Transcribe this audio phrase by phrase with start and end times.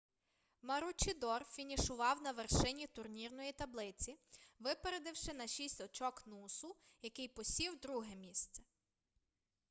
[0.61, 4.17] маручідор фінішував на вершині турнірної таблиці
[4.59, 8.63] випередивши на шість очок нусу який посів друге місце